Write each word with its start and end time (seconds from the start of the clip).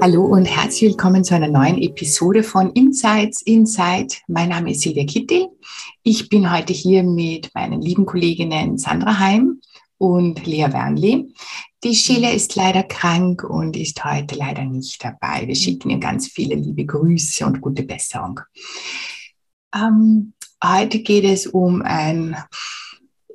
Hallo 0.00 0.24
und 0.26 0.44
herzlich 0.44 0.90
willkommen 0.90 1.24
zu 1.24 1.34
einer 1.34 1.48
neuen 1.48 1.82
Episode 1.82 2.44
von 2.44 2.70
Insights 2.70 3.42
Inside. 3.42 4.14
Mein 4.28 4.50
Name 4.50 4.70
ist 4.70 4.82
Silvia 4.82 5.04
Kittel. 5.04 5.48
Ich 6.04 6.28
bin 6.28 6.52
heute 6.52 6.72
hier 6.72 7.02
mit 7.02 7.52
meinen 7.52 7.82
lieben 7.82 8.06
Kolleginnen 8.06 8.78
Sandra 8.78 9.18
Heim 9.18 9.60
und 9.98 10.46
Lea 10.46 10.68
Wernli. 10.70 11.34
Die 11.82 11.96
Sheila 11.96 12.30
ist 12.30 12.54
leider 12.54 12.84
krank 12.84 13.42
und 13.42 13.76
ist 13.76 14.04
heute 14.04 14.36
leider 14.36 14.64
nicht 14.64 15.02
dabei. 15.02 15.48
Wir 15.48 15.56
schicken 15.56 15.90
ihr 15.90 15.98
ganz 15.98 16.28
viele 16.28 16.54
liebe 16.54 16.86
Grüße 16.86 17.44
und 17.44 17.60
gute 17.60 17.82
Besserung. 17.82 18.38
Ähm, 19.74 20.32
heute 20.64 21.00
geht 21.00 21.24
es 21.24 21.48
um 21.48 21.82
ein, 21.82 22.36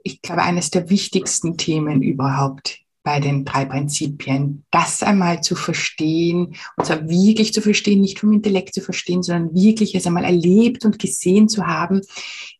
ich 0.02 0.22
glaube, 0.22 0.44
eines 0.44 0.70
der 0.70 0.90
wichtigsten 0.90 1.58
Themen 1.58 2.02
überhaupt 2.02 2.83
bei 3.04 3.20
den 3.20 3.44
drei 3.44 3.66
Prinzipien, 3.66 4.64
das 4.72 5.04
einmal 5.04 5.42
zu 5.42 5.56
verstehen, 5.56 6.56
und 6.78 6.86
zwar 6.86 7.08
wirklich 7.08 7.54
zu 7.54 7.62
verstehen, 7.62 8.02
nicht 8.02 8.20
vom 8.20 8.32
Intellekt 8.32 8.74
zu 8.74 8.82
verstehen, 8.82 9.24
sondern 9.24 9.54
wirklich 9.54 9.94
es 9.94 10.08
einmal 10.08 10.24
erlebt 10.24 10.86
und 10.86 11.00
gesehen 11.00 11.50
zu 11.50 11.68
haben, 11.68 12.02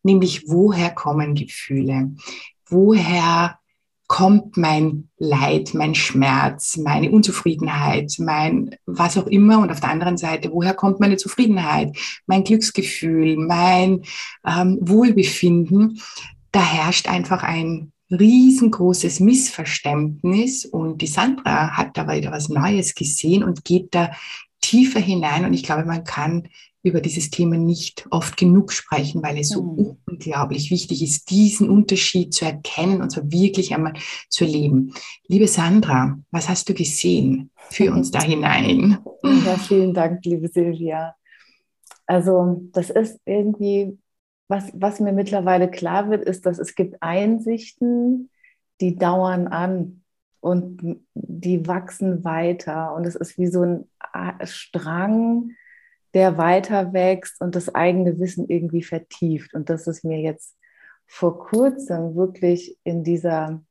nämlich 0.04 0.44
woher 0.48 0.92
kommen 0.92 1.34
Gefühle, 1.34 2.12
woher 2.68 3.58
kommt 4.08 4.58
mein 4.58 5.10
Leid, 5.18 5.74
mein 5.74 5.96
Schmerz, 5.96 6.78
meine 6.78 7.10
Unzufriedenheit, 7.10 8.16
mein 8.20 8.76
was 8.86 9.18
auch 9.18 9.28
immer? 9.28 9.60
Und 9.60 9.72
auf 9.72 9.80
der 9.80 9.90
anderen 9.90 10.18
Seite, 10.18 10.52
woher 10.52 10.74
kommt 10.74 11.00
meine 11.00 11.18
Zufriedenheit, 11.18 11.98
mein 12.28 12.44
Glücksgefühl, 12.44 13.38
mein 13.38 14.04
ähm, 14.46 14.78
Wohlbefinden, 14.82 16.02
da 16.52 16.62
herrscht 16.62 17.08
einfach 17.08 17.44
ein 17.44 17.93
riesengroßes 18.14 19.20
Missverständnis 19.20 20.66
und 20.66 21.02
die 21.02 21.08
Sandra 21.08 21.72
hat 21.78 21.98
da 21.98 22.08
wieder 22.08 22.32
was 22.32 22.50
Neues 22.50 22.96
gesehen 22.96 23.44
und 23.44 23.66
geht 23.66 23.94
da 23.96 24.12
tiefer 24.62 25.00
hinein 25.00 25.46
und 25.46 25.54
ich 25.54 25.64
glaube, 25.64 25.86
man 25.86 26.04
kann 26.04 26.48
über 26.84 27.00
dieses 27.00 27.30
Thema 27.30 27.58
nicht 27.58 28.06
oft 28.12 28.36
genug 28.36 28.74
sprechen, 28.74 29.24
weil 29.24 29.38
es 29.38 29.50
so 29.50 29.64
mhm. 29.64 29.98
unglaublich 30.06 30.70
wichtig 30.70 31.02
ist, 31.02 31.30
diesen 31.30 31.70
Unterschied 31.70 32.34
zu 32.34 32.46
erkennen 32.46 33.02
und 33.02 33.10
so 33.10 33.22
wirklich 33.32 33.74
einmal 33.74 33.94
zu 34.30 34.44
erleben. 34.44 34.94
Liebe 35.28 35.48
Sandra, 35.48 36.20
was 36.32 36.50
hast 36.50 36.68
du 36.68 36.74
gesehen? 36.74 37.50
Für 37.70 37.94
uns 37.94 38.12
da 38.12 38.22
hinein. 38.22 38.98
Ja, 39.24 39.58
vielen 39.58 39.94
Dank, 39.94 40.26
liebe 40.26 40.50
Silvia. 40.50 41.16
Also 42.06 42.62
das 42.74 42.90
ist 42.90 43.18
irgendwie 43.26 43.98
was, 44.48 44.72
was 44.74 45.00
mir 45.00 45.14
mittlerweile 45.14 45.70
klar 45.70 46.10
wird, 46.10 46.24
ist, 46.24 46.46
dass 46.46 46.60
es 46.60 46.76
gibt 46.76 47.02
Einsichten, 47.02 48.30
die 48.82 48.96
dauern 48.96 49.48
an 49.48 50.04
und 50.40 51.02
die 51.14 51.68
wachsen 51.68 52.24
weiter. 52.24 52.94
Und 52.94 53.06
es 53.06 53.16
ist 53.16 53.38
wie 53.38 53.48
so 53.48 53.64
ein 53.64 53.86
Strang, 54.44 55.52
der 56.14 56.38
weiter 56.38 56.94
wächst 56.94 57.42
und 57.42 57.56
das 57.56 57.74
eigene 57.74 58.20
Wissen 58.20 58.48
irgendwie 58.48 58.84
vertieft. 58.84 59.54
Und 59.54 59.70
das 59.70 59.88
ist 59.88 60.04
mir 60.04 60.20
jetzt 60.20 60.56
vor 61.06 61.40
kurzem 61.40 62.16
wirklich 62.16 62.78
in 62.84 63.04
dieser 63.04 63.64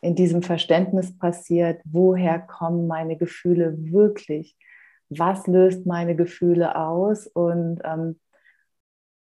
in 0.00 0.14
diesem 0.14 0.42
Verständnis 0.42 1.16
passiert, 1.18 1.80
woher 1.84 2.38
kommen 2.38 2.86
meine 2.86 3.16
Gefühle 3.16 3.74
wirklich? 3.92 4.56
Was 5.08 5.46
löst 5.46 5.86
meine 5.86 6.14
Gefühle 6.14 6.76
aus? 6.76 7.26
Und 7.26 7.80
ähm, 7.84 8.20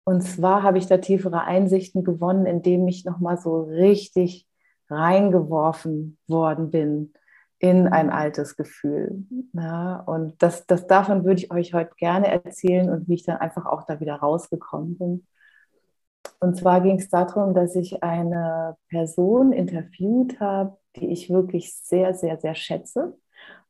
und 0.05 0.23
zwar 0.23 0.63
habe 0.63 0.79
ich 0.79 0.87
da 0.87 0.99
tiefere 0.99 1.43
Einsichten 1.45 2.05
gewonnen, 2.05 2.47
indem 2.47 2.87
ich 2.89 3.05
nochmal 3.05 3.39
so 3.39 3.63
richtig 3.63 4.47
reingeworfen 4.91 6.19
worden 6.29 6.71
bin 6.71 7.15
in 7.59 7.89
ein 7.89 8.11
altes 8.11 8.57
Gefühl. 8.57 9.25
Ja, 9.55 9.97
und 10.01 10.43
das, 10.43 10.67
das 10.67 10.87
davon 10.87 11.25
würde 11.25 11.41
ich 11.41 11.51
euch 11.51 11.73
heute 11.73 11.95
gerne 11.97 12.27
erzählen 12.29 12.91
und 12.91 13.09
wie 13.09 13.15
ich 13.15 13.25
dann 13.25 13.39
einfach 13.39 13.65
auch 13.65 13.87
da 13.87 14.01
wieder 14.01 14.17
rausgekommen 14.17 14.99
bin. 14.99 15.27
Und 16.41 16.57
zwar 16.57 16.83
ging 16.83 16.99
es 16.99 17.09
darum, 17.09 17.55
dass 17.55 17.75
ich 17.75 18.03
eine 18.03 18.77
Person 18.91 19.53
interviewt 19.53 20.39
habe, 20.41 20.77
die 20.97 21.11
ich 21.11 21.31
wirklich 21.31 21.75
sehr, 21.75 22.13
sehr, 22.13 22.39
sehr 22.39 22.55
schätze. 22.55 23.17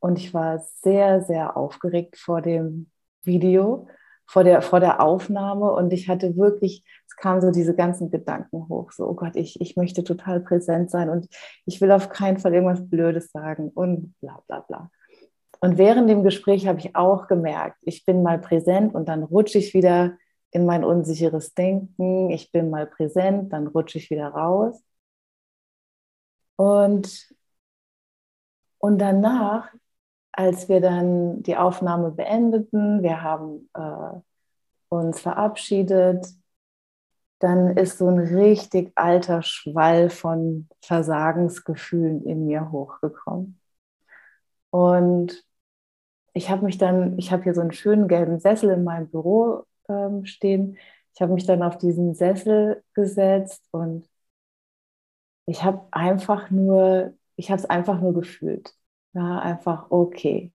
Und 0.01 0.19
ich 0.19 0.35
war 0.35 0.59
sehr, 0.59 1.23
sehr 1.23 1.57
aufgeregt 1.57 2.17
vor 2.19 2.43
dem 2.43 2.91
Video 3.23 3.87
vor 4.27 4.45
der, 4.45 4.63
vor 4.63 4.81
der 4.81 5.01
Aufnahme 5.01 5.73
und 5.73 5.93
ich 5.93 6.09
hatte 6.09 6.37
wirklich, 6.37 6.85
es 7.07 7.17
kamen 7.17 7.41
so 7.41 7.51
diese 7.51 7.75
ganzen 7.75 8.11
Gedanken 8.11 8.69
hoch, 8.69 8.93
so, 8.93 9.09
oh 9.09 9.15
Gott, 9.15 9.37
ich, 9.37 9.61
ich 9.61 9.77
möchte 9.77 10.05
total 10.05 10.41
präsent 10.41 10.91
sein 10.91 11.09
und 11.11 11.29
ich 11.67 11.81
will 11.81 11.93
auf 11.93 12.09
keinen 12.09 12.39
Fall 12.39 12.55
irgendwas 12.55 12.89
Blödes 12.89 13.31
sagen 13.31 13.71
und 13.75 14.15
bla 14.21 14.43
bla 14.47 14.61
bla. 14.61 14.91
Und 15.61 15.79
während 15.79 16.11
dem 16.11 16.25
Gespräch 16.25 16.67
habe 16.67 16.79
ich 16.79 16.95
auch 16.95 17.27
gemerkt, 17.27 17.79
ich 17.83 18.05
bin 18.05 18.23
mal 18.23 18.39
präsent 18.39 18.95
und 18.95 19.09
dann 19.09 19.23
rutsche 19.23 19.59
ich 19.59 19.73
wieder 19.73 20.17
in 20.51 20.67
mein 20.67 20.85
unsicheres 20.85 21.55
Denken, 21.55 22.31
ich 22.31 22.53
bin 22.53 22.71
mal 22.71 22.87
präsent, 22.87 23.53
dann 23.53 23.67
rutsche 23.67 23.99
ich 23.99 24.11
wieder 24.11 24.29
raus. 24.29 24.83
Und, 26.57 27.35
und 28.79 28.99
danach 28.99 29.73
als 30.37 30.69
wir 30.69 30.81
dann 30.81 31.43
die 31.43 31.57
Aufnahme 31.57 32.11
beendeten, 32.11 33.03
wir 33.03 33.23
haben 33.23 33.71
äh, 33.75 34.19
uns 34.89 35.21
verabschiedet, 35.21 36.27
dann 37.39 37.77
ist 37.77 37.99
so 37.99 38.09
ein 38.09 38.19
richtig 38.19 38.93
alter 38.97 39.43
Schwall 39.43 40.11
von 40.11 40.69
Versagensgefühlen 40.83 42.25
in 42.25 42.47
mir 42.47 42.71
hochgekommen. 42.73 43.61
Und 44.71 45.45
ich 46.33 46.51
habe 46.51 46.65
mich 46.65 46.79
dann, 46.79 47.19
ich 47.19 47.31
habe 47.33 47.45
hier 47.45 47.55
so 47.55 47.61
einen 47.61 47.73
schönen 47.73 48.09
gelben 48.09 48.41
Sessel 48.41 48.71
in 48.71 48.85
meinem 48.85 49.09
Büro 49.09 49.65
ähm, 49.89 50.25
stehen. 50.25 50.79
Ich 51.15 51.23
habe 51.23 51.33
mich 51.33 51.47
dann 51.47 51.63
auf 51.63 51.79
diesen 51.79 52.15
Sessel 52.15 52.83
gesetzt 52.95 53.63
und 53.71 54.09
ich 55.47 55.63
habe 55.63 55.87
einfach 55.93 56.51
nur, 56.51 57.15
ich 57.37 57.51
habe 57.51 57.61
es 57.61 57.67
einfach 57.67 58.01
nur 58.01 58.15
gefühlt. 58.15 58.75
Ja, 59.15 59.39
einfach 59.41 59.91
okay. 59.91 60.53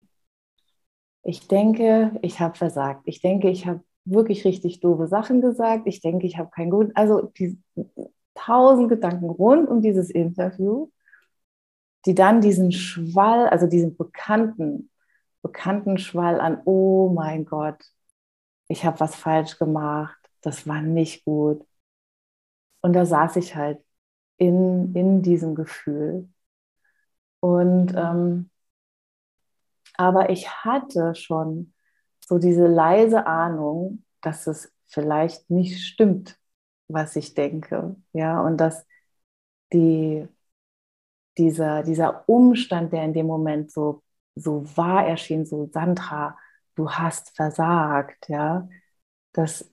Ich 1.23 1.47
denke, 1.47 2.17
ich 2.21 2.39
habe 2.39 2.55
versagt. 2.57 3.01
Ich 3.05 3.21
denke, 3.21 3.49
ich 3.49 3.67
habe 3.67 3.81
wirklich 4.05 4.45
richtig 4.45 4.79
doofe 4.79 5.07
Sachen 5.07 5.41
gesagt. 5.41 5.87
Ich 5.87 6.01
denke, 6.01 6.25
ich 6.27 6.37
habe 6.37 6.49
keinen 6.51 6.71
guten, 6.71 6.95
also 6.95 7.21
die 7.37 7.61
tausend 8.35 8.89
Gedanken 8.89 9.29
rund 9.29 9.69
um 9.69 9.81
dieses 9.81 10.09
Interview, 10.09 10.89
die 12.05 12.15
dann 12.15 12.41
diesen 12.41 12.71
Schwall, 12.71 13.47
also 13.49 13.67
diesen 13.67 13.97
bekannten, 13.97 14.89
bekannten 15.41 15.97
Schwall 15.97 16.39
an, 16.39 16.61
oh 16.65 17.09
mein 17.13 17.45
Gott, 17.45 17.81
ich 18.69 18.85
habe 18.85 18.99
was 18.99 19.15
falsch 19.15 19.59
gemacht, 19.59 20.17
das 20.41 20.67
war 20.67 20.81
nicht 20.81 21.25
gut. 21.25 21.65
Und 22.81 22.93
da 22.93 23.05
saß 23.05 23.35
ich 23.37 23.55
halt 23.55 23.79
in, 24.37 24.93
in 24.95 25.21
diesem 25.21 25.55
Gefühl. 25.55 26.29
Und 27.41 27.93
ähm, 27.95 28.49
aber 29.99 30.29
ich 30.29 30.49
hatte 30.63 31.13
schon 31.15 31.73
so 32.25 32.37
diese 32.37 32.67
leise 32.67 33.25
Ahnung, 33.27 34.05
dass 34.21 34.47
es 34.47 34.71
vielleicht 34.87 35.49
nicht 35.49 35.85
stimmt, 35.85 36.39
was 36.87 37.15
ich 37.17 37.33
denke. 37.33 37.97
Ja, 38.13 38.41
und 38.41 38.57
dass 38.57 38.85
die, 39.73 40.27
dieser, 41.37 41.83
dieser 41.83 42.27
Umstand, 42.29 42.93
der 42.93 43.03
in 43.03 43.13
dem 43.13 43.27
Moment 43.27 43.71
so, 43.71 44.03
so 44.35 44.65
wahr 44.77 45.05
erschien, 45.07 45.45
so 45.45 45.69
Sandra, 45.71 46.37
du 46.75 46.89
hast 46.89 47.35
versagt, 47.35 48.29
ja, 48.29 48.69
dass, 49.33 49.69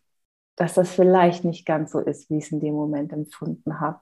dass 0.56 0.74
das 0.74 0.90
vielleicht 0.90 1.44
nicht 1.44 1.66
ganz 1.66 1.92
so 1.92 2.00
ist, 2.00 2.30
wie 2.30 2.38
ich 2.38 2.46
es 2.46 2.52
in 2.52 2.60
dem 2.60 2.74
Moment 2.74 3.12
empfunden 3.12 3.80
habe. 3.80 4.00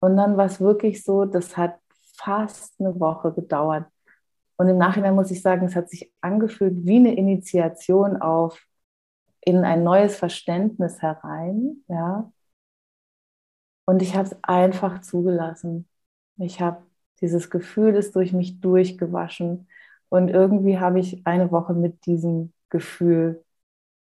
Und 0.00 0.16
dann 0.16 0.36
war 0.36 0.46
es 0.46 0.60
wirklich 0.60 1.02
so, 1.02 1.24
das 1.24 1.56
hat 1.56 1.80
fast 2.18 2.80
eine 2.80 2.98
Woche 3.00 3.32
gedauert. 3.32 3.86
Und 4.56 4.68
im 4.68 4.78
Nachhinein 4.78 5.14
muss 5.14 5.30
ich 5.30 5.42
sagen, 5.42 5.66
es 5.66 5.76
hat 5.76 5.90
sich 5.90 6.12
angefühlt 6.20 6.74
wie 6.86 6.96
eine 6.96 7.14
Initiation 7.16 8.16
auf 8.16 8.60
in 9.40 9.64
ein 9.64 9.84
neues 9.84 10.16
Verständnis 10.16 11.00
herein, 11.02 11.84
ja. 11.88 12.30
Und 13.86 14.02
ich 14.02 14.14
habe 14.14 14.28
es 14.28 14.36
einfach 14.42 15.00
zugelassen. 15.00 15.88
Ich 16.36 16.60
habe 16.60 16.82
dieses 17.20 17.50
Gefühl 17.50 17.94
ist 17.96 18.14
durch 18.16 18.32
mich 18.32 18.60
durchgewaschen 18.60 19.68
Und 20.10 20.28
irgendwie 20.28 20.78
habe 20.78 21.00
ich 21.00 21.26
eine 21.26 21.50
Woche 21.52 21.74
mit 21.74 22.06
diesem 22.06 22.52
Gefühl 22.70 23.44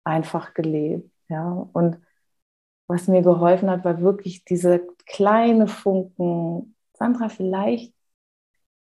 einfach 0.03 0.53
gelebt. 0.53 1.11
Ja? 1.29 1.67
Und 1.73 1.99
was 2.87 3.07
mir 3.07 3.21
geholfen 3.21 3.69
hat, 3.69 3.85
war 3.85 4.01
wirklich 4.01 4.45
diese 4.45 4.79
kleine 5.05 5.67
Funken. 5.67 6.75
Sandra, 6.93 7.29
vielleicht 7.29 7.93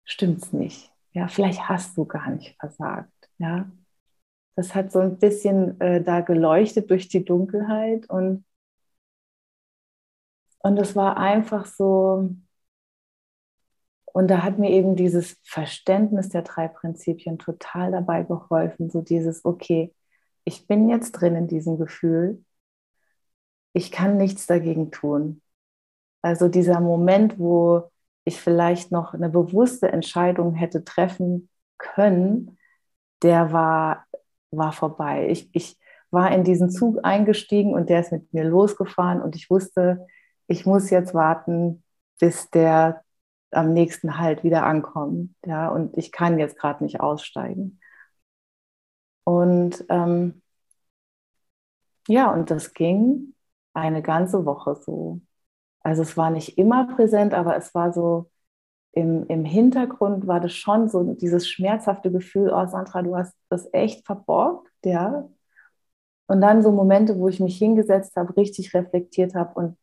stimmt 0.10 0.44
es 0.44 0.54
nicht. 0.54 0.92
Ja, 1.14 1.28
vielleicht 1.28 1.70
hast 1.70 1.98
du 1.98 2.06
gar 2.06 2.30
nicht 2.32 2.58
versagt. 2.60 3.12
Ja, 3.38 3.72
das 4.56 4.76
hat 4.76 4.92
so 4.92 5.00
ein 5.00 5.20
bisschen 5.20 5.80
äh, 5.82 6.04
da 6.04 6.22
geleuchtet 6.22 6.90
durch 6.92 7.08
die 7.10 7.26
Dunkelheit 7.26 8.10
und 8.10 8.46
und 10.60 10.78
es 10.78 10.96
war 10.96 11.18
einfach 11.18 11.66
so, 11.66 12.30
und 14.06 14.28
da 14.30 14.44
hat 14.44 14.58
mir 14.60 14.72
eben 14.72 14.96
dieses 14.96 15.38
Verständnis 15.44 16.30
der 16.30 16.42
drei 16.42 16.68
Prinzipien 16.68 17.38
total 17.40 17.92
dabei 17.92 18.24
geholfen, 18.24 18.90
so 18.90 19.02
dieses, 19.02 19.46
okay, 19.46 19.94
ich 20.44 20.68
bin 20.68 20.90
jetzt 20.90 21.12
drin 21.14 21.36
in 21.36 21.48
diesem 21.48 21.78
Gefühl, 21.78 22.44
ich 23.74 23.92
kann 23.92 24.18
nichts 24.18 24.48
dagegen 24.48 24.92
tun. 24.92 25.42
Also 26.22 26.48
dieser 26.50 26.82
Moment, 26.82 27.40
wo 27.40 27.92
ich 28.26 28.40
vielleicht 28.42 28.92
noch 28.92 29.14
eine 29.14 29.30
bewusste 29.30 29.92
Entscheidung 29.92 30.54
hätte 30.54 30.84
treffen 30.84 31.50
können, 31.78 32.58
der 33.24 33.52
war, 33.52 34.06
war 34.52 34.72
vorbei. 34.72 35.28
Ich, 35.30 35.50
ich 35.54 35.78
war 36.12 36.32
in 36.32 36.44
diesen 36.44 36.70
Zug 36.72 37.00
eingestiegen 37.04 37.74
und 37.74 37.90
der 37.90 38.02
ist 38.02 38.12
mit 38.12 38.34
mir 38.34 38.44
losgefahren 38.44 39.22
und 39.22 39.36
ich 39.36 39.50
wusste, 39.50 40.08
ich 40.48 40.66
muss 40.66 40.90
jetzt 40.90 41.14
warten, 41.14 41.84
bis 42.20 42.50
der 42.50 43.04
am 43.52 43.74
nächsten 43.74 44.18
Halt 44.18 44.44
wieder 44.44 44.64
ankommt. 44.66 45.36
Ja, 45.46 45.70
und 45.70 45.98
ich 45.98 46.12
kann 46.12 46.40
jetzt 46.40 46.58
gerade 46.58 46.84
nicht 46.84 47.02
aussteigen. 47.02 47.80
Und 49.24 49.86
ähm, 49.90 50.42
ja, 52.08 52.32
und 52.34 52.50
das 52.52 52.74
ging 52.74 53.36
eine 53.74 54.02
ganze 54.02 54.46
Woche 54.46 54.76
so. 54.76 55.22
Also 55.90 56.04
es 56.04 56.16
war 56.18 56.30
nicht 56.30 56.60
immer 56.60 56.86
präsent, 56.96 57.34
aber 57.34 57.58
es 57.58 57.74
war 57.74 57.92
so 57.92 58.30
im, 58.92 59.26
im 59.26 59.44
Hintergrund 59.44 60.28
war 60.28 60.40
das 60.40 60.54
schon 60.54 60.88
so 60.88 61.16
dieses 61.16 61.50
schmerzhafte 61.50 62.12
Gefühl, 62.12 62.52
oh 62.54 62.68
Sandra, 62.68 63.02
du 63.02 63.18
hast 63.18 63.36
das 63.50 63.68
echt 63.74 64.06
verborgt, 64.06 64.70
ja. 64.86 65.28
Und 66.28 66.42
dann 66.42 66.62
so 66.62 66.72
Momente, 66.72 67.18
wo 67.18 67.28
ich 67.28 67.40
mich 67.40 67.58
hingesetzt 67.58 68.16
habe, 68.18 68.38
richtig 68.38 68.72
reflektiert 68.76 69.34
habe 69.34 69.56
und 69.56 69.78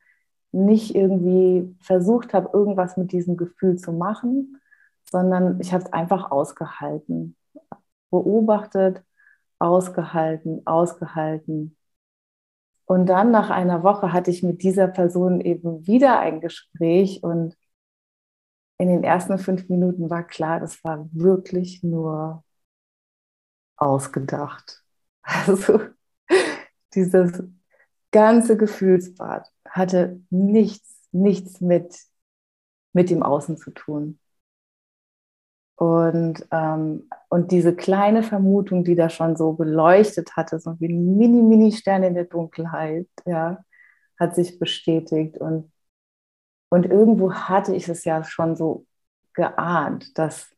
nicht 0.53 0.95
irgendwie 0.95 1.77
versucht 1.81 2.35
habe, 2.35 2.51
irgendwas 2.53 2.97
mit 2.97 3.11
diesem 3.11 3.37
Gefühl 3.37 3.77
zu 3.77 3.93
machen, 3.93 4.61
sondern 5.11 5.61
ich 5.61 5.73
habe 5.73 5.83
es 5.83 5.93
einfach 5.93 6.31
ausgehalten, 6.31 7.35
beobachtet, 8.11 9.03
ausgehalten, 9.59 10.65
ausgehalten. 10.67 11.77
Und 12.87 13.07
dann 13.07 13.33
nach 13.33 13.51
einer 13.51 13.83
Woche 13.83 14.13
hatte 14.13 14.31
ich 14.31 14.43
mit 14.43 14.63
dieser 14.63 14.87
Person 14.87 15.41
eben 15.41 15.87
wieder 15.87 16.21
ein 16.21 16.41
Gespräch 16.41 17.23
und 17.23 17.57
in 18.79 18.89
den 18.89 19.05
ersten 19.05 19.39
fünf 19.39 19.69
Minuten 19.69 20.09
war 20.09 20.25
klar, 20.25 20.61
das 20.61 20.83
war 20.85 21.09
wirklich 21.13 21.83
nur 21.83 22.45
ausgedacht. 23.77 24.83
Also 25.29 25.81
dieses 26.95 27.43
ganze 28.13 28.57
Gefühlsbad 28.57 29.51
hatte 29.69 30.21
nichts, 30.31 31.09
nichts 31.11 31.61
mit, 31.61 31.99
mit 32.93 33.11
dem 33.11 33.25
Außen 33.25 33.57
zu 33.57 33.73
tun. 33.73 34.21
Und, 35.77 36.47
ähm, 36.53 37.09
und 37.29 37.53
diese 37.53 37.77
kleine 37.77 38.23
Vermutung, 38.23 38.83
die 38.83 38.95
da 38.95 39.11
schon 39.11 39.37
so 39.37 39.53
beleuchtet 39.53 40.35
hatte, 40.37 40.59
so 40.59 40.81
wie 40.81 40.89
ein 40.89 41.19
Mini-Mini-Stern 41.19 42.03
in 42.03 42.15
der 42.15 42.25
Dunkelheit, 42.25 43.09
ja, 43.27 43.63
hat 44.19 44.35
sich 44.35 44.59
bestätigt. 44.59 45.37
Und, 45.39 45.71
und 46.71 46.87
irgendwo 46.87 47.33
hatte 47.35 47.75
ich 47.75 47.89
es 47.89 48.05
ja 48.05 48.25
schon 48.25 48.57
so 48.57 48.87
geahnt, 49.35 50.19
dass, 50.19 50.51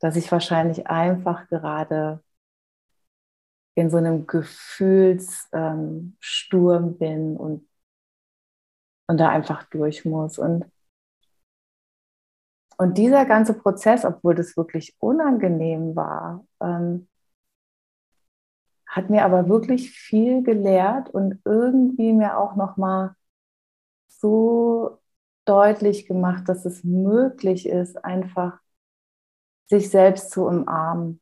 dass 0.00 0.16
ich 0.16 0.32
wahrscheinlich 0.32 0.86
einfach 0.86 1.46
gerade 1.48 2.22
in 3.74 3.90
so 3.90 3.98
einem 3.98 4.26
Gefühlssturm 4.26 6.16
ähm, 6.84 6.98
bin 6.98 7.36
und, 7.36 7.68
und 9.06 9.18
da 9.18 9.28
einfach 9.28 9.64
durch 9.64 10.04
muss. 10.06 10.38
Und 10.38 10.64
und 12.78 12.96
dieser 12.96 13.26
ganze 13.26 13.54
Prozess, 13.54 14.04
obwohl 14.04 14.34
das 14.34 14.56
wirklich 14.56 14.96
unangenehm 15.00 15.96
war, 15.96 16.44
ähm, 16.62 17.08
hat 18.86 19.10
mir 19.10 19.24
aber 19.24 19.48
wirklich 19.48 19.90
viel 19.90 20.42
gelehrt 20.42 21.10
und 21.10 21.40
irgendwie 21.44 22.12
mir 22.12 22.38
auch 22.38 22.56
noch 22.56 22.76
mal 22.76 23.14
so 24.08 24.98
deutlich 25.44 26.06
gemacht, 26.06 26.48
dass 26.48 26.64
es 26.64 26.84
möglich 26.84 27.68
ist, 27.68 28.04
einfach 28.04 28.58
sich 29.66 29.90
selbst 29.90 30.30
zu 30.30 30.46
umarmen, 30.46 31.20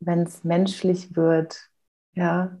wenn 0.00 0.20
es 0.22 0.44
menschlich 0.44 1.16
wird, 1.16 1.70
ja, 2.14 2.58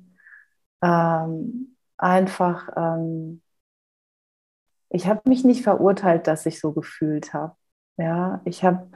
ähm, 0.82 1.76
einfach. 1.98 2.68
Ähm, 2.76 3.42
ich 4.88 5.06
habe 5.06 5.28
mich 5.28 5.44
nicht 5.44 5.62
verurteilt, 5.62 6.26
dass 6.26 6.46
ich 6.46 6.60
so 6.60 6.72
gefühlt 6.72 7.34
habe. 7.34 7.56
Ja, 7.96 8.40
ich 8.44 8.62
habe, 8.64 8.88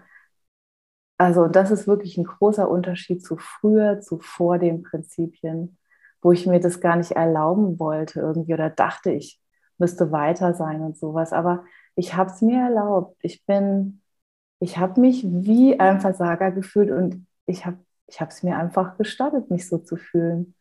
also 1.16 1.48
das 1.48 1.70
ist 1.70 1.86
wirklich 1.86 2.16
ein 2.18 2.24
großer 2.24 2.68
Unterschied 2.70 3.24
zu 3.24 3.36
früher, 3.38 4.00
zu 4.00 4.18
vor 4.20 4.58
den 4.58 4.82
Prinzipien, 4.82 5.78
wo 6.22 6.32
ich 6.32 6.46
mir 6.46 6.60
das 6.60 6.80
gar 6.80 6.96
nicht 6.96 7.12
erlauben 7.12 7.78
wollte 7.78 8.20
irgendwie 8.20 8.54
oder 8.54 8.70
dachte, 8.70 9.10
ich 9.12 9.40
müsste 9.78 10.12
weiter 10.12 10.54
sein 10.54 10.80
und 10.82 10.96
sowas. 10.98 11.32
Aber 11.32 11.64
ich 11.96 12.14
habe 12.14 12.30
es 12.30 12.40
mir 12.42 12.60
erlaubt. 12.60 13.16
Ich 13.22 13.44
bin, 13.46 14.02
ich 14.60 14.78
habe 14.78 15.00
mich 15.00 15.24
wie 15.26 15.78
ein 15.80 16.00
Versager 16.00 16.52
gefühlt 16.52 16.90
und 16.90 17.26
ich 17.46 17.66
habe 17.66 17.78
ich 18.08 18.20
es 18.20 18.42
mir 18.42 18.56
einfach 18.58 18.96
gestattet, 18.98 19.50
mich 19.50 19.68
so 19.68 19.78
zu 19.78 19.96
fühlen. 19.96 20.54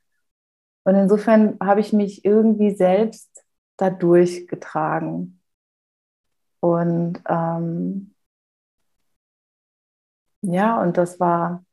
Und 0.86 0.96
insofern 0.96 1.58
habe 1.62 1.82
ich 1.82 1.94
mich 1.94 2.26
irgendwie 2.26 2.76
selbst 2.76 3.46
dadurch 3.78 4.48
getragen. 4.48 5.42
Und 6.60 7.22
ähm, 7.28 8.14
ja, 10.52 10.82
und 10.82 10.98
das 10.98 11.20
war, 11.20 11.64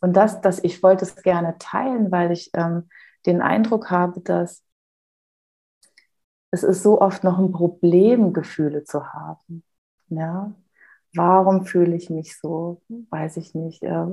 und 0.00 0.14
das, 0.14 0.40
das, 0.40 0.62
ich 0.62 0.82
wollte 0.82 1.04
es 1.04 1.16
gerne 1.16 1.56
teilen, 1.58 2.10
weil 2.10 2.32
ich 2.32 2.50
ähm, 2.54 2.88
den 3.24 3.40
Eindruck 3.40 3.90
habe, 3.90 4.20
dass 4.20 4.64
es 6.50 6.62
ist 6.62 6.82
so 6.82 7.00
oft 7.00 7.24
noch 7.24 7.38
ein 7.38 7.52
Problem, 7.52 8.32
Gefühle 8.32 8.84
zu 8.84 9.12
haben. 9.12 9.62
Ja? 10.08 10.52
Warum 11.14 11.66
fühle 11.66 11.94
ich 11.96 12.10
mich 12.10 12.38
so? 12.38 12.82
Weiß 13.10 13.36
ich 13.36 13.54
nicht. 13.54 13.82
Äh, 13.82 14.06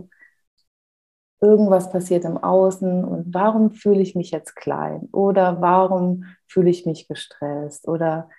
irgendwas 1.41 1.91
passiert 1.91 2.25
im 2.25 2.37
Außen 2.37 3.03
und 3.03 3.33
warum 3.33 3.71
fühle 3.71 4.01
ich 4.01 4.15
mich 4.15 4.31
jetzt 4.31 4.55
klein? 4.55 5.09
Oder 5.11 5.61
warum 5.61 6.25
fühle 6.47 6.69
ich 6.69 6.85
mich 6.85 7.07
gestresst? 7.07 7.87
Oder 7.87 8.29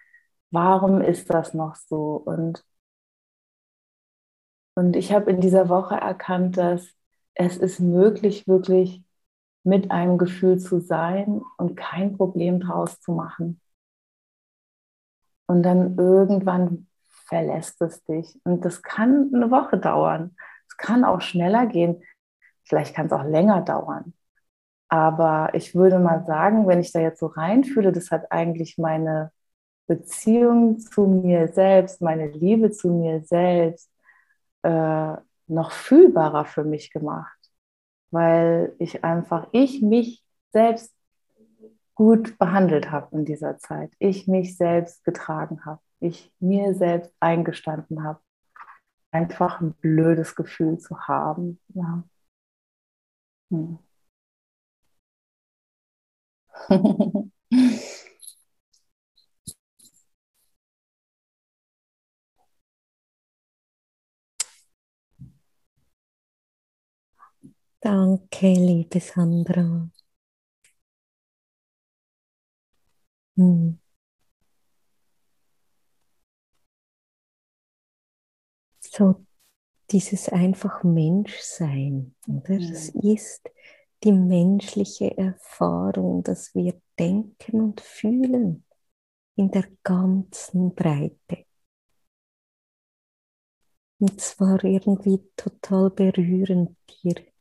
warum 0.50 1.00
ist 1.00 1.32
das 1.32 1.54
noch 1.54 1.74
so? 1.76 2.22
Und 2.24 2.64
und 4.74 4.96
ich 4.96 5.12
habe 5.12 5.30
in 5.30 5.40
dieser 5.40 5.68
Woche 5.68 5.94
erkannt, 5.94 6.56
dass 6.56 6.88
es 7.34 7.56
ist 7.56 7.80
möglich, 7.80 8.46
wirklich 8.46 9.02
mit 9.64 9.90
einem 9.90 10.18
Gefühl 10.18 10.58
zu 10.58 10.80
sein 10.80 11.42
und 11.56 11.76
kein 11.76 12.16
Problem 12.16 12.60
draus 12.60 13.00
zu 13.00 13.12
machen. 13.12 13.60
Und 15.46 15.62
dann 15.62 15.96
irgendwann 15.96 16.88
verlässt 17.26 17.80
es 17.82 18.02
dich. 18.04 18.38
Und 18.44 18.64
das 18.64 18.82
kann 18.82 19.30
eine 19.34 19.50
Woche 19.50 19.78
dauern. 19.78 20.36
Es 20.68 20.76
kann 20.76 21.04
auch 21.04 21.20
schneller 21.20 21.66
gehen. 21.66 22.02
Vielleicht 22.64 22.94
kann 22.94 23.06
es 23.06 23.12
auch 23.12 23.24
länger 23.24 23.62
dauern. 23.62 24.14
Aber 24.88 25.50
ich 25.54 25.74
würde 25.74 25.98
mal 25.98 26.24
sagen, 26.24 26.66
wenn 26.66 26.80
ich 26.80 26.92
da 26.92 27.00
jetzt 27.00 27.20
so 27.20 27.26
reinfühle, 27.26 27.92
das 27.92 28.10
hat 28.10 28.30
eigentlich 28.30 28.78
meine 28.78 29.32
Beziehung 29.86 30.78
zu 30.78 31.02
mir 31.06 31.48
selbst, 31.48 32.00
meine 32.00 32.28
Liebe 32.28 32.70
zu 32.70 32.90
mir 32.90 33.22
selbst, 33.24 33.90
äh, 34.64 35.16
noch 35.46 35.72
fühlbarer 35.72 36.46
für 36.46 36.64
mich 36.64 36.90
gemacht, 36.92 37.38
weil 38.10 38.74
ich 38.78 39.04
einfach, 39.04 39.48
ich 39.52 39.82
mich 39.82 40.24
selbst 40.52 40.94
gut 41.94 42.38
behandelt 42.38 42.90
habe 42.90 43.16
in 43.16 43.24
dieser 43.24 43.58
Zeit, 43.58 43.92
ich 43.98 44.26
mich 44.26 44.56
selbst 44.56 45.04
getragen 45.04 45.64
habe, 45.64 45.80
ich 46.00 46.32
mir 46.40 46.74
selbst 46.74 47.12
eingestanden 47.20 48.02
habe, 48.04 48.20
einfach 49.12 49.60
ein 49.60 49.74
blödes 49.74 50.36
Gefühl 50.36 50.78
zu 50.78 50.98
haben. 51.08 51.60
Ja. 51.68 52.04
Hm. 53.50 53.78
Danke, 67.84 68.54
liebe 68.54 68.98
Sandra. 68.98 69.90
Hm. 73.36 73.74
So 78.80 79.26
dieses 79.90 80.30
einfach 80.30 80.82
Menschsein, 80.84 82.14
oder? 82.26 82.58
Das 82.58 82.88
ist 82.90 83.50
die 84.04 84.12
menschliche 84.12 85.16
Erfahrung, 85.18 86.22
dass 86.22 86.54
wir 86.54 86.80
denken 86.98 87.60
und 87.60 87.82
fühlen 87.82 88.64
in 89.36 89.50
der 89.50 89.68
ganzen 89.82 90.74
Breite. 90.74 91.46
Und 93.98 94.20
zwar 94.20 94.64
irgendwie 94.64 95.20
total 95.36 95.90
berührend, 95.90 96.76
dir 97.02 97.33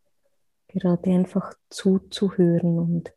gerade 0.73 1.11
einfach 1.11 1.53
zuzuhören 1.69 2.79
und 2.79 3.13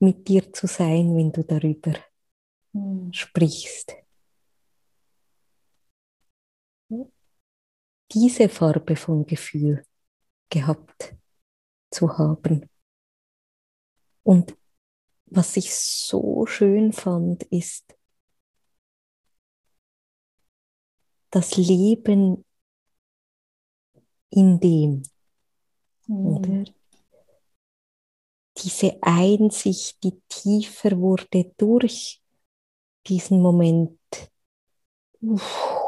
mit 0.00 0.28
dir 0.28 0.52
zu 0.52 0.66
sein, 0.66 1.16
wenn 1.16 1.32
du 1.32 1.42
darüber 1.42 1.94
mhm. 2.72 3.12
sprichst. 3.12 3.94
Diese 8.12 8.48
Farbe 8.48 8.96
von 8.96 9.26
Gefühl 9.26 9.84
gehabt 10.50 11.14
zu 11.90 12.16
haben. 12.16 12.68
Und 14.22 14.56
was 15.26 15.56
ich 15.56 15.74
so 15.74 16.46
schön 16.46 16.92
fand, 16.92 17.42
ist 17.44 17.98
das 21.30 21.56
Leben 21.56 22.44
in 24.30 24.60
dem. 24.60 25.02
Oder? 26.08 26.64
Diese 28.56 28.98
Einsicht, 29.02 30.02
die 30.02 30.20
tiefer 30.28 30.98
wurde 30.98 31.52
durch 31.56 32.20
diesen 33.06 33.40
Moment. 33.40 33.98
Uff, 35.20 35.78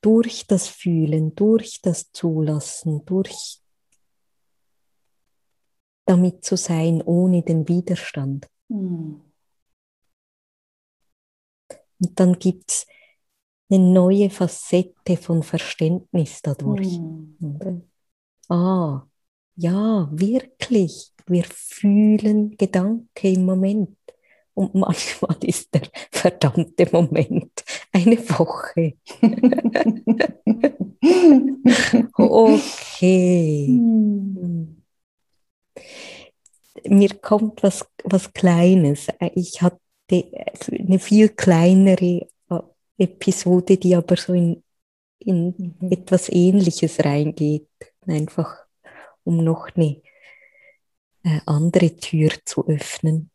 durch 0.00 0.46
das 0.46 0.68
Fühlen, 0.68 1.34
durch 1.34 1.80
das 1.82 2.10
Zulassen, 2.12 3.04
durch 3.04 3.60
damit 6.06 6.44
zu 6.44 6.56
sein, 6.56 7.02
ohne 7.02 7.42
den 7.42 7.68
Widerstand. 7.68 8.48
Mhm. 8.68 9.22
Und 12.02 12.18
dann 12.18 12.38
gibt 12.38 12.70
es 12.70 12.86
eine 13.70 13.84
neue 13.84 14.30
Facette 14.30 15.16
von 15.16 15.42
Verständnis 15.42 16.40
dadurch. 16.42 16.98
Mhm. 16.98 17.82
Ah, 18.48 19.06
ja, 19.56 20.08
wirklich, 20.12 21.12
wir 21.26 21.44
fühlen 21.44 22.56
Gedanke 22.56 23.28
im 23.30 23.44
Moment. 23.44 23.96
Und 24.54 24.74
manchmal 24.74 25.36
ist 25.42 25.72
der 25.74 25.82
verdammte 26.10 26.88
Moment 26.92 27.64
eine 27.92 28.18
Woche. 28.30 28.94
okay. 32.14 33.66
Hm. 33.66 34.82
Mir 36.86 37.14
kommt 37.20 37.62
was, 37.62 37.86
was 38.04 38.32
Kleines. 38.32 39.08
Ich 39.34 39.62
hatte 39.62 39.78
eine 40.10 40.98
viel 40.98 41.28
kleinere 41.28 42.26
Episode, 43.00 43.76
die 43.76 43.94
aber 43.94 44.16
so 44.16 44.32
in, 44.34 44.62
in 45.18 45.54
mhm. 45.80 45.90
etwas 45.90 46.28
Ähnliches 46.28 47.04
reingeht. 47.04 47.68
Einfach 48.06 48.66
um 49.24 49.42
noch 49.44 49.68
eine 49.74 50.02
äh, 51.24 51.40
andere 51.46 51.96
Tür 51.96 52.30
zu 52.44 52.66
öffnen. 52.66 53.30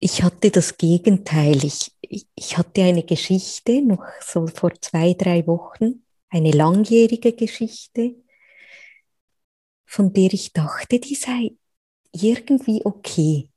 Ich 0.00 0.22
hatte 0.22 0.50
das 0.50 0.76
Gegenteil. 0.76 1.64
Ich, 1.64 1.92
ich 2.00 2.58
hatte 2.58 2.82
eine 2.82 3.04
Geschichte, 3.04 3.82
noch 3.82 4.04
so 4.20 4.46
vor 4.48 4.72
zwei, 4.80 5.14
drei 5.14 5.46
Wochen, 5.46 6.04
eine 6.28 6.50
langjährige 6.50 7.32
Geschichte, 7.32 8.16
von 9.84 10.12
der 10.12 10.32
ich 10.32 10.52
dachte, 10.52 10.98
die 10.98 11.14
sei 11.14 11.52
irgendwie 12.12 12.80
okay 12.84 13.48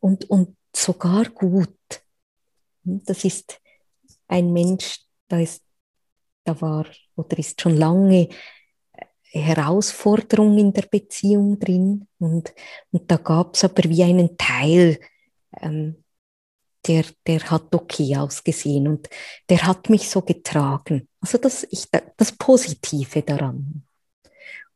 und, 0.00 0.28
und 0.28 0.56
sogar 0.74 1.24
gut. 1.26 1.68
Das 2.84 3.24
ist 3.24 3.60
ein 4.28 4.52
Mensch, 4.52 5.00
da, 5.28 5.38
ist, 5.38 5.64
da 6.44 6.60
war 6.60 6.86
oder 7.16 7.38
ist 7.38 7.60
schon 7.60 7.76
lange 7.76 8.28
Herausforderung 9.22 10.58
in 10.58 10.72
der 10.72 10.82
Beziehung 10.82 11.58
drin 11.58 12.08
und, 12.18 12.52
und 12.90 13.10
da 13.10 13.16
gab 13.16 13.54
es 13.54 13.64
aber 13.64 13.88
wie 13.88 14.02
einen 14.02 14.36
Teil, 14.36 14.98
ähm, 15.60 16.02
der, 16.86 17.04
der 17.26 17.50
hat 17.50 17.74
okay 17.74 18.16
ausgesehen 18.16 18.88
und 18.88 19.08
der 19.48 19.66
hat 19.66 19.90
mich 19.90 20.08
so 20.08 20.22
getragen. 20.22 21.08
Also 21.20 21.38
das, 21.38 21.66
ich, 21.70 21.86
das 22.16 22.32
Positive 22.32 23.22
daran. 23.22 23.84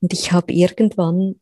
Und 0.01 0.13
ich 0.13 0.31
habe 0.33 0.53
irgendwann, 0.53 1.41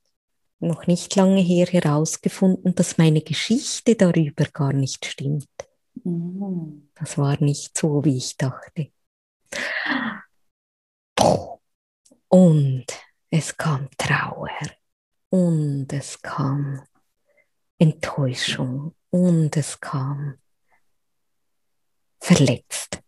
noch 0.61 0.87
nicht 0.87 1.17
lange 1.17 1.41
her, 1.41 1.67
herausgefunden, 1.67 2.75
dass 2.77 2.97
meine 2.97 3.21
Geschichte 3.21 3.97
darüber 3.97 4.45
gar 4.45 4.73
nicht 4.73 5.05
stimmt. 5.05 5.49
Das 6.05 7.17
war 7.19 7.41
nicht 7.41 7.77
so, 7.77 8.05
wie 8.05 8.17
ich 8.17 8.37
dachte. 8.37 8.91
Und 12.29 12.87
es 13.31 13.57
kam 13.57 13.89
Trauer 13.97 14.49
und 15.29 15.93
es 15.93 16.21
kam 16.21 16.83
Enttäuschung 17.79 18.95
und 19.11 19.57
es 19.57 19.79
kam 19.79 20.39
verletzt. 22.21 23.01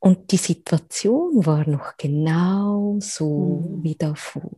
Und 0.00 0.30
die 0.30 0.36
Situation 0.36 1.44
war 1.44 1.68
noch 1.68 1.96
genau 1.96 2.98
so 3.00 3.60
mhm. 3.60 3.82
wie 3.82 3.96
davor. 3.96 4.52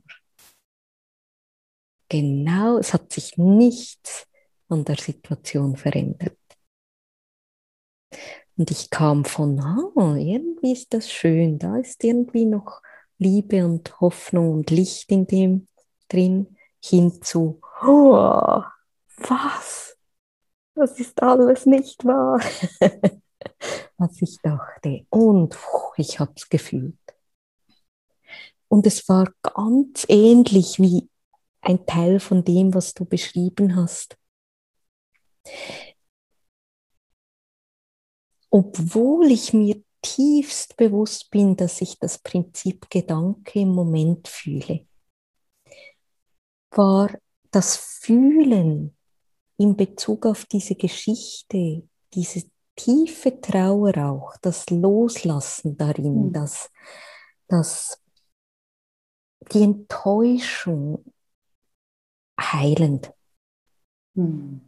Genau, 2.09 2.79
es 2.79 2.95
hat 2.95 3.13
sich 3.13 3.37
nichts 3.37 4.27
an 4.69 4.85
der 4.85 4.97
Situation 4.97 5.77
verändert. 5.77 6.38
Und 8.57 8.71
ich 8.71 8.91
kam 8.91 9.25
von, 9.25 9.61
ah, 9.61 10.17
irgendwie 10.17 10.73
ist 10.73 10.93
das 10.93 11.11
schön, 11.11 11.59
da 11.59 11.77
ist 11.77 12.03
irgendwie 12.03 12.45
noch 12.45 12.83
Liebe 13.19 13.65
und 13.65 14.01
Hoffnung 14.01 14.53
und 14.53 14.71
Licht 14.71 15.11
in 15.11 15.27
dem 15.27 15.69
drin, 16.09 16.57
hin 16.83 17.23
zu, 17.23 17.61
oh, 17.83 18.63
was? 19.17 19.97
Das 20.75 20.99
ist 20.99 21.23
alles 21.23 21.67
nicht 21.67 22.05
wahr. 22.05 22.41
was 23.97 24.23
ich 24.23 24.39
dachte. 24.43 25.07
Und 25.11 25.57
ich 25.97 26.21
habe 26.21 26.33
es 26.37 26.49
gefühlt. 26.49 26.97
Und 28.69 28.87
es 28.87 29.09
war 29.09 29.33
ganz 29.43 30.05
ähnlich 30.09 30.79
wie 30.79 31.09
ein 31.61 31.85
Teil 31.87 32.21
von 32.21 32.45
dem, 32.45 32.75
was 32.75 32.95
du 32.95 33.05
beschrieben 33.05 33.77
hast 33.77 34.17
obwohl 38.51 39.31
ich 39.31 39.53
mir 39.53 39.83
tiefst 40.03 40.77
bewusst 40.77 41.31
bin, 41.31 41.57
dass 41.57 41.81
ich 41.81 41.99
das 41.99 42.19
Prinzip 42.19 42.89
Gedanke 42.91 43.61
im 43.61 43.71
Moment 43.71 44.29
fühle, 44.29 44.87
war 46.71 47.11
das 47.51 47.77
Fühlen 47.77 48.97
in 49.57 49.77
Bezug 49.77 50.27
auf 50.27 50.45
diese 50.47 50.77
Geschichte, 50.77 51.89
diese 52.15 52.49
tiefe 52.77 53.41
Trauer 53.41 53.97
auch, 53.99 54.37
das 54.41 54.71
Loslassen 54.71 55.77
darin, 55.77 56.29
mhm. 56.29 56.33
das, 56.33 56.71
das, 57.49 58.01
die 59.53 59.63
Enttäuschung 59.63 61.13
heilend. 62.41 63.13
Mhm. 64.15 64.65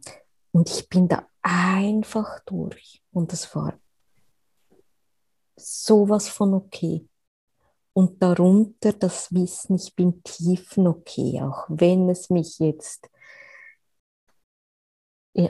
Und 0.51 0.69
ich 0.69 0.89
bin 0.89 1.07
da 1.07 1.25
einfach 1.41 2.41
durch. 2.45 3.00
Und 3.11 3.33
es 3.33 3.53
war 3.55 3.79
sowas 5.57 6.29
von 6.29 6.53
okay. 6.53 7.07
Und 7.93 8.21
darunter 8.21 8.93
das 8.93 9.33
Wissen, 9.33 9.75
ich 9.75 9.93
bin 9.95 10.23
tiefen 10.23 10.87
okay, 10.87 11.41
auch 11.41 11.65
wenn 11.67 12.09
es 12.09 12.29
mich 12.29 12.59
jetzt, 12.59 13.09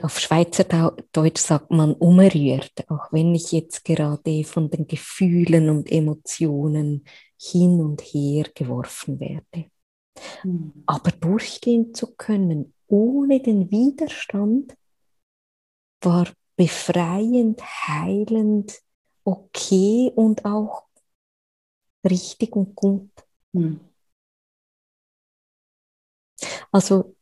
auf 0.02 0.18
Schweizerdeutsch 0.18 1.40
sagt 1.40 1.70
man 1.70 1.94
umrührt, 1.94 2.88
auch 2.88 3.12
wenn 3.12 3.34
ich 3.34 3.52
jetzt 3.52 3.84
gerade 3.84 4.44
von 4.44 4.70
den 4.70 4.86
Gefühlen 4.86 5.70
und 5.70 5.90
Emotionen 5.90 7.04
hin 7.40 7.80
und 7.80 8.00
her 8.00 8.46
geworfen 8.54 9.18
werde. 9.18 9.70
Mhm. 10.44 10.84
Aber 10.86 11.10
durchgehen 11.10 11.94
zu 11.94 12.14
können, 12.14 12.74
ohne 12.86 13.40
den 13.40 13.70
Widerstand, 13.70 14.76
war 16.00 16.26
befreiend, 16.62 17.60
heilend 17.88 18.80
okay 19.24 20.12
und 20.14 20.44
auch 20.44 20.84
richtig 22.08 22.54
und 22.54 22.76
gut. 22.76 23.10
Mhm. 23.52 23.80
Also 26.70 27.16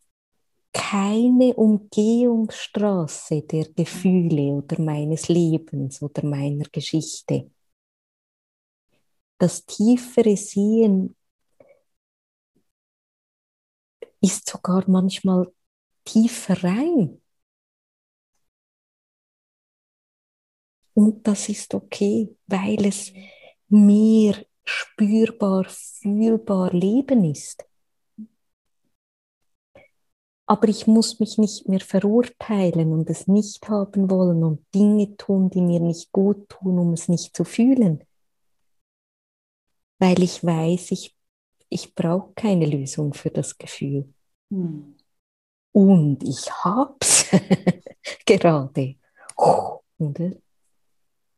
keine 0.74 1.54
Umgehungsstraße 1.54 3.40
der 3.42 3.64
Gefühle 3.72 4.52
oder 4.52 4.78
meines 4.78 5.28
Lebens 5.28 6.02
oder 6.02 6.22
meiner 6.22 6.66
Geschichte. 6.70 7.50
Das 9.38 9.64
tiefere 9.64 10.36
Sehen 10.36 11.16
ist 14.20 14.50
sogar 14.50 14.84
manchmal 14.86 15.50
tiefer 16.04 16.62
rein. 16.62 17.22
Und 20.94 21.26
das 21.26 21.48
ist 21.48 21.74
okay, 21.74 22.36
weil 22.46 22.86
es 22.86 23.12
mehr 23.68 24.34
spürbar, 24.64 25.66
fühlbar 25.68 26.72
Leben 26.72 27.24
ist. 27.24 27.64
Aber 30.46 30.66
ich 30.68 30.88
muss 30.88 31.20
mich 31.20 31.38
nicht 31.38 31.68
mehr 31.68 31.80
verurteilen 31.80 32.92
und 32.92 33.08
es 33.08 33.28
nicht 33.28 33.68
haben 33.68 34.10
wollen 34.10 34.42
und 34.42 34.66
Dinge 34.74 35.16
tun, 35.16 35.48
die 35.48 35.60
mir 35.60 35.78
nicht 35.78 36.10
gut 36.10 36.48
tun, 36.48 36.78
um 36.80 36.92
es 36.92 37.08
nicht 37.08 37.36
zu 37.36 37.44
fühlen. 37.44 38.02
Weil 40.00 40.20
ich 40.22 40.42
weiß, 40.42 40.90
ich, 40.90 41.16
ich 41.68 41.94
brauche 41.94 42.32
keine 42.34 42.66
Lösung 42.66 43.14
für 43.14 43.30
das 43.30 43.58
Gefühl. 43.58 44.12
Hm. 44.50 44.96
Und 45.72 46.24
ich 46.24 46.50
hab's 46.50 47.26
gerade. 48.26 48.96
Oh, 49.36 49.78
oder? 49.98 50.32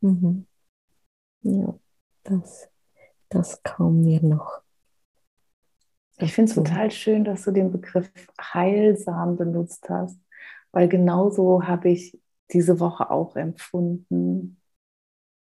Mhm. 0.02 0.46
Ja, 1.42 1.74
das, 2.24 2.68
das 3.28 3.62
kam 3.62 4.02
mir 4.02 4.22
noch. 4.22 4.60
Ich 6.18 6.34
finde 6.34 6.50
es 6.50 6.54
total 6.54 6.90
schön, 6.90 7.24
dass 7.24 7.44
du 7.44 7.50
den 7.50 7.72
Begriff 7.72 8.10
heilsam 8.40 9.36
benutzt 9.36 9.88
hast, 9.88 10.18
weil 10.70 10.88
genauso 10.88 11.66
habe 11.66 11.88
ich 11.90 12.18
diese 12.52 12.78
Woche 12.78 13.10
auch 13.10 13.34
empfunden. 13.36 14.58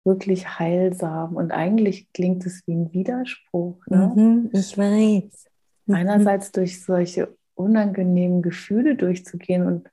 Wirklich 0.05 0.59
heilsam. 0.59 1.37
Und 1.37 1.53
eigentlich 1.53 2.13
klingt 2.13 2.45
es 2.45 2.63
wie 2.67 2.75
ein 2.75 2.93
Widerspruch. 2.93 3.85
Ne? 3.87 4.13
Mhm, 4.15 4.51
ich 4.53 4.77
weiß. 4.77 5.47
Mhm. 5.87 5.95
Einerseits 5.95 6.53
durch 6.53 6.85
solche 6.85 7.37
unangenehmen 7.55 8.43
Gefühle 8.43 8.97
durchzugehen 8.97 9.67
und 9.67 9.89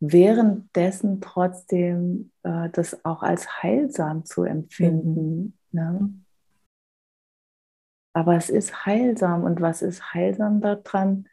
währenddessen 0.00 1.20
trotzdem 1.20 2.32
äh, 2.42 2.68
das 2.70 3.04
auch 3.04 3.22
als 3.22 3.62
heilsam 3.62 4.24
zu 4.24 4.44
empfinden. 4.44 5.58
Mhm. 5.70 5.78
Ne? 5.78 6.14
Aber 8.12 8.36
es 8.36 8.50
ist 8.50 8.86
heilsam. 8.86 9.44
Und 9.44 9.60
was 9.60 9.82
ist 9.82 10.14
heilsam 10.14 10.60
daran? 10.60 11.28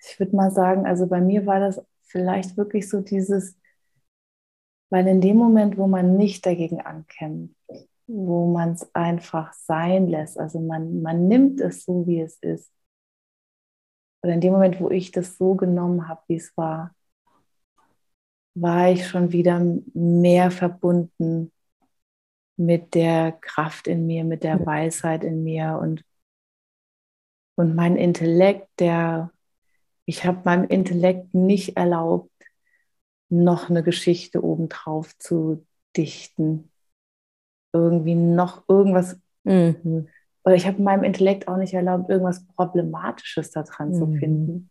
Ich 0.00 0.18
würde 0.20 0.36
mal 0.36 0.50
sagen, 0.50 0.86
also 0.86 1.06
bei 1.06 1.20
mir 1.20 1.46
war 1.46 1.60
das 1.60 1.84
vielleicht 2.02 2.56
wirklich 2.56 2.88
so 2.88 3.00
dieses, 3.00 3.58
weil 4.90 5.06
in 5.06 5.20
dem 5.20 5.36
Moment, 5.36 5.76
wo 5.76 5.86
man 5.86 6.16
nicht 6.16 6.46
dagegen 6.46 6.80
ankämpft, 6.80 7.54
wo 8.06 8.50
man 8.52 8.72
es 8.72 8.94
einfach 8.94 9.52
sein 9.52 10.08
lässt, 10.08 10.38
also 10.38 10.60
man, 10.60 11.02
man 11.02 11.28
nimmt 11.28 11.60
es 11.60 11.84
so, 11.84 12.06
wie 12.06 12.20
es 12.20 12.38
ist, 12.38 12.72
oder 14.22 14.34
in 14.34 14.40
dem 14.40 14.52
Moment, 14.52 14.80
wo 14.80 14.90
ich 14.90 15.10
das 15.10 15.36
so 15.36 15.54
genommen 15.54 16.08
habe, 16.08 16.22
wie 16.28 16.36
es 16.36 16.56
war, 16.56 16.94
war 18.54 18.90
ich 18.90 19.06
schon 19.06 19.32
wieder 19.32 19.60
mehr 19.94 20.50
verbunden 20.50 21.52
mit 22.56 22.94
der 22.94 23.32
Kraft 23.40 23.86
in 23.86 24.06
mir, 24.06 24.24
mit 24.24 24.42
der 24.42 24.64
Weisheit 24.66 25.22
in 25.22 25.44
mir 25.44 25.78
und, 25.80 26.04
und 27.54 27.76
mein 27.76 27.96
Intellekt, 27.96 28.68
der, 28.80 29.30
ich 30.06 30.24
habe 30.24 30.40
meinem 30.44 30.64
Intellekt 30.64 31.34
nicht 31.34 31.76
erlaubt, 31.76 32.32
noch 33.28 33.70
eine 33.70 33.82
Geschichte 33.82 34.42
obendrauf 34.42 35.16
zu 35.18 35.66
dichten. 35.96 36.70
Irgendwie 37.72 38.14
noch 38.14 38.64
irgendwas. 38.68 39.20
Mhm. 39.44 40.08
Oder 40.48 40.56
ich 40.56 40.66
habe 40.66 40.80
meinem 40.80 41.04
Intellekt 41.04 41.46
auch 41.46 41.58
nicht 41.58 41.74
erlaubt, 41.74 42.08
irgendwas 42.08 42.42
Problematisches 42.56 43.50
daran 43.50 43.90
mhm. 43.90 43.94
zu 43.94 44.06
finden. 44.18 44.70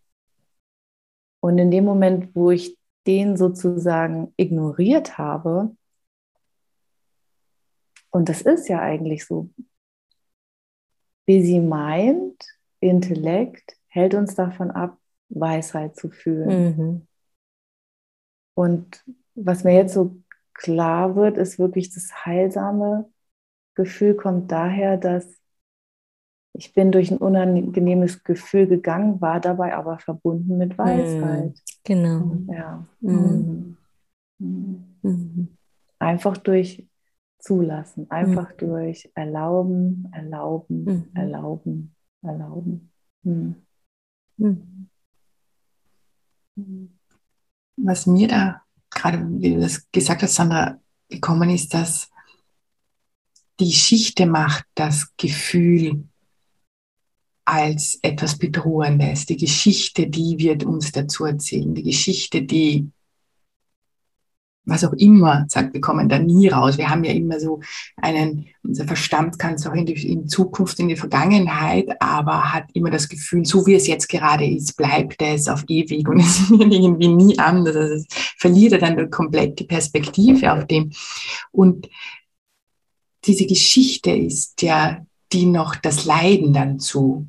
Und 1.40 1.60
in 1.60 1.70
dem 1.70 1.86
Moment, 1.86 2.36
wo 2.36 2.50
ich 2.50 2.80
den 3.06 3.38
sozusagen 3.38 4.34
ignoriert 4.38 5.20
habe, 5.20 5.78
und 8.10 8.28
das 8.28 8.42
ist 8.42 8.68
ja 8.70 8.80
eigentlich 8.82 9.28
so. 9.28 9.52
Busy 11.28 11.60
Mind, 11.60 12.44
Intellekt 12.80 13.78
hält 13.86 14.16
uns 14.16 14.34
davon 14.34 14.72
ab, 14.72 14.98
Weisheit 15.30 15.96
zu 15.96 16.10
fühlen. 16.10 16.76
Mhm. 16.76 17.08
Und 18.56 19.06
was 19.36 19.63
mir 19.63 19.76
jetzt 19.76 19.94
so 19.94 20.24
klar 20.56 21.16
wird, 21.16 21.38
ist 21.38 21.60
wirklich 21.60 21.94
das 21.94 22.26
heilsame 22.26 23.12
Gefühl 23.76 24.16
kommt 24.16 24.52
daher, 24.52 24.98
dass 24.98 25.38
ich 26.58 26.74
bin 26.74 26.91
durch 26.91 27.12
ein 27.12 27.17
unangenehmes 27.17 28.24
Gefühl 28.24 28.67
gegangen, 28.67 29.22
war 29.22 29.39
dabei 29.39 29.76
aber 29.76 30.00
verbunden 30.00 30.58
mit 30.58 30.78
Weisheit. 30.78 31.62
Genau. 31.84 32.38
Ja. 32.52 32.86
Mhm. 33.00 33.78
Mhm. 34.39 34.84
mhm. 35.04 35.48
Einfach 36.00 36.38
durch 36.38 36.88
zulassen, 37.39 38.10
einfach 38.10 38.54
mhm. 38.54 38.58
durch 38.58 39.12
erlauben, 39.13 40.12
erlauben, 40.12 40.84
mhm. 40.84 41.10
erlauben, 41.13 41.96
erlauben. 42.24 42.91
Mhm. 43.24 43.56
mhm. 44.38 44.89
Was 47.78 48.08
mir 48.08 48.28
da 48.28 48.63
gerade, 48.89 49.24
wie 49.39 49.54
du 49.54 49.62
das 49.62 49.89
gesagt 49.91 50.24
hast, 50.24 50.34
Sandra, 50.34 50.80
gekommen 51.08 51.52
ist, 51.52 51.72
dass 51.76 52.10
die 53.60 53.65
Geschichte 53.65 54.26
macht 54.26 54.65
das 54.74 55.15
Gefühl 55.17 56.08
als 57.47 57.97
etwas 58.01 58.38
Bedrohendes. 58.38 59.25
Die 59.25 59.38
Geschichte, 59.38 60.07
die 60.07 60.38
wird 60.38 60.65
uns 60.65 60.91
dazu 60.91 61.23
erzählen. 61.23 61.73
Die 61.73 61.83
Geschichte, 61.83 62.41
die 62.41 62.91
was 64.65 64.83
auch 64.83 64.91
immer 64.93 65.45
sagt, 65.47 65.73
wir 65.73 65.79
kommen 65.79 66.10
da 66.10 66.19
nie 66.19 66.49
raus. 66.49 66.77
Wir 66.77 66.89
haben 66.89 67.05
ja 67.05 67.13
immer 67.13 67.39
so 67.39 67.62
einen, 67.95 68.47
unser 68.63 68.86
Verstand 68.86 69.39
kann 69.39 69.53
es 69.53 69.65
auch 69.65 69.73
in 69.73 69.86
die 69.86 69.93
in 70.12 70.27
Zukunft, 70.27 70.77
in 70.81 70.89
die 70.89 70.97
Vergangenheit, 70.97 71.88
aber 72.01 72.53
hat 72.53 72.65
immer 72.73 72.91
das 72.91 73.07
Gefühl, 73.07 73.45
so 73.45 73.65
wie 73.65 73.75
es 73.75 73.88
jetzt 73.88 74.10
gerade 74.10 74.45
ist, 74.45 74.75
bleibt 74.75 75.21
es 75.21 75.47
auf 75.47 75.63
ewig 75.69 76.05
und 76.10 76.19
es 76.19 76.49
wird 76.49 76.73
irgendwie 76.73 77.07
nie 77.07 77.39
anders. 77.39 77.77
Also 77.77 77.93
es 77.93 78.07
verliert 78.38 78.73
er 78.73 78.79
dann 78.79 79.10
komplett 79.10 79.57
die 79.57 79.63
Perspektive 79.63 80.51
auf 80.51 80.67
dem. 80.67 80.91
Und 81.51 81.88
diese 83.23 83.45
Geschichte 83.45 84.12
ist 84.12 84.62
ja, 84.62 85.05
die 85.31 85.45
noch 85.45 85.75
das 85.75 86.05
Leiden 86.05 86.53
dann 86.53 86.79
zu 86.79 87.27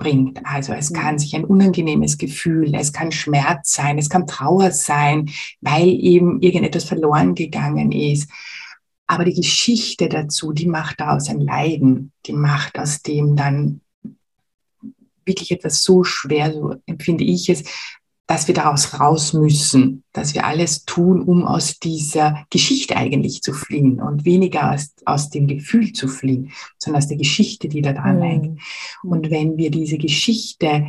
bringt. 0.00 0.44
Also 0.44 0.72
es 0.72 0.92
kann 0.92 1.20
sich 1.20 1.36
ein 1.36 1.44
unangenehmes 1.44 2.18
Gefühl, 2.18 2.74
es 2.74 2.92
kann 2.92 3.12
Schmerz 3.12 3.72
sein, 3.74 3.98
es 3.98 4.10
kann 4.10 4.26
Trauer 4.26 4.72
sein, 4.72 5.30
weil 5.60 5.88
eben 5.88 6.42
irgendetwas 6.42 6.84
verloren 6.84 7.36
gegangen 7.36 7.92
ist. 7.92 8.28
Aber 9.06 9.24
die 9.24 9.34
Geschichte 9.34 10.08
dazu, 10.08 10.52
die 10.52 10.66
macht 10.66 10.98
daraus 11.00 11.28
ein 11.28 11.40
Leiden, 11.40 12.12
die 12.26 12.32
macht 12.32 12.78
aus 12.78 13.02
dem 13.02 13.36
dann 13.36 13.80
wirklich 15.24 15.52
etwas 15.52 15.82
so 15.82 16.02
schwer, 16.02 16.52
so 16.52 16.74
empfinde 16.86 17.24
ich 17.24 17.48
es, 17.48 17.64
dass 18.30 18.46
wir 18.46 18.54
daraus 18.54 19.00
raus 19.00 19.32
müssen, 19.32 20.04
dass 20.12 20.34
wir 20.34 20.46
alles 20.46 20.84
tun, 20.84 21.20
um 21.20 21.44
aus 21.44 21.80
dieser 21.80 22.46
Geschichte 22.48 22.96
eigentlich 22.96 23.42
zu 23.42 23.52
fliehen 23.52 24.00
und 24.00 24.24
weniger 24.24 24.72
aus, 24.72 24.94
aus 25.04 25.30
dem 25.30 25.48
Gefühl 25.48 25.92
zu 25.92 26.06
fliehen, 26.06 26.52
sondern 26.78 27.02
aus 27.02 27.08
der 27.08 27.16
Geschichte, 27.16 27.66
die 27.66 27.82
da 27.82 27.92
dran 27.92 28.18
mhm. 28.18 28.22
hängt. 28.22 28.60
Und 29.02 29.32
wenn 29.32 29.56
wir 29.56 29.72
diese 29.72 29.98
Geschichte 29.98 30.86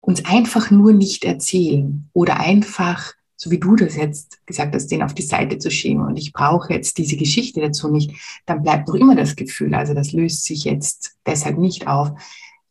uns 0.00 0.24
einfach 0.24 0.70
nur 0.70 0.94
nicht 0.94 1.26
erzählen 1.26 2.08
oder 2.14 2.40
einfach, 2.40 3.12
so 3.36 3.50
wie 3.50 3.60
du 3.60 3.76
das 3.76 3.96
jetzt 3.96 4.40
gesagt 4.46 4.74
hast, 4.74 4.86
den 4.86 5.02
auf 5.02 5.12
die 5.12 5.20
Seite 5.20 5.58
zu 5.58 5.70
schieben 5.70 6.02
und 6.02 6.16
ich 6.16 6.32
brauche 6.32 6.72
jetzt 6.72 6.96
diese 6.96 7.18
Geschichte 7.18 7.60
dazu 7.60 7.88
nicht, 7.88 8.10
dann 8.46 8.62
bleibt 8.62 8.88
noch 8.88 8.94
immer 8.94 9.16
das 9.16 9.36
Gefühl, 9.36 9.74
also 9.74 9.92
das 9.92 10.12
löst 10.12 10.46
sich 10.46 10.64
jetzt 10.64 11.18
deshalb 11.26 11.58
nicht 11.58 11.86
auf, 11.88 12.12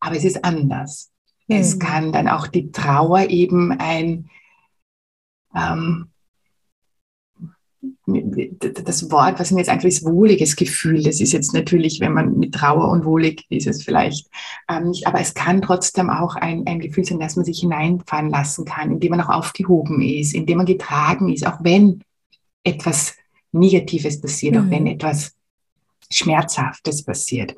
aber 0.00 0.16
es 0.16 0.24
ist 0.24 0.44
anders. 0.44 1.12
Es 1.48 1.76
mhm. 1.76 1.78
kann 1.78 2.12
dann 2.12 2.28
auch 2.28 2.46
die 2.46 2.70
Trauer 2.70 3.28
eben 3.28 3.72
ein, 3.72 4.28
ähm, 5.56 6.10
das 8.06 9.10
Wort, 9.10 9.38
was 9.38 9.50
mir 9.50 9.60
jetzt 9.60 9.68
einfach 9.68 9.86
ist, 9.86 10.04
wohliges 10.04 10.56
Gefühl. 10.56 11.02
Das 11.02 11.20
ist 11.20 11.32
jetzt 11.32 11.54
natürlich, 11.54 12.00
wenn 12.00 12.12
man 12.12 12.38
mit 12.38 12.54
Trauer 12.54 12.90
und 12.90 13.04
wohlig 13.04 13.44
ist 13.50 13.66
es 13.66 13.82
vielleicht 13.82 14.28
ähm, 14.68 14.90
nicht, 14.90 15.06
aber 15.06 15.20
es 15.20 15.34
kann 15.34 15.62
trotzdem 15.62 16.10
auch 16.10 16.34
ein, 16.34 16.66
ein 16.66 16.80
Gefühl 16.80 17.04
sein, 17.04 17.20
dass 17.20 17.36
man 17.36 17.44
sich 17.44 17.60
hineinfallen 17.60 18.30
lassen 18.30 18.64
kann, 18.64 18.92
indem 18.92 19.10
man 19.10 19.20
auch 19.20 19.28
aufgehoben 19.28 20.02
ist, 20.02 20.34
indem 20.34 20.58
man 20.58 20.66
getragen 20.66 21.28
ist, 21.28 21.46
auch 21.46 21.58
wenn 21.62 22.02
etwas 22.64 23.14
Negatives 23.52 24.20
passiert, 24.20 24.56
Mhm. 24.56 24.60
auch 24.60 24.70
wenn 24.70 24.86
etwas 24.86 25.34
Schmerzhaftes 26.10 27.04
passiert. 27.04 27.54